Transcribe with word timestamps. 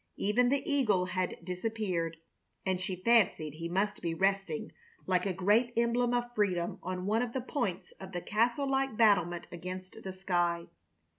Even 0.17 0.49
the 0.49 0.67
eagle 0.67 1.05
had 1.05 1.37
disappeared, 1.45 2.17
and 2.65 2.81
she 2.81 2.95
fancied 2.95 3.53
he 3.53 3.69
must 3.69 4.01
be 4.01 4.15
resting 4.15 4.71
like 5.05 5.27
a 5.27 5.31
great 5.31 5.71
emblem 5.77 6.11
of 6.11 6.33
freedom 6.33 6.79
on 6.81 7.05
one 7.05 7.21
of 7.21 7.33
the 7.33 7.39
points 7.41 7.91
of 7.99 8.11
the 8.11 8.19
castle 8.21 8.67
like 8.67 8.97
battlement 8.97 9.45
against 9.51 10.01
the 10.01 10.11
sky. 10.11 10.65